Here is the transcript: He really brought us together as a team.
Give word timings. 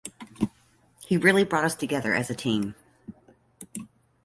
He 1.05 1.15
really 1.15 1.43
brought 1.43 1.63
us 1.63 1.75
together 1.75 2.15
as 2.15 2.31
a 2.31 2.35
team. 2.35 2.73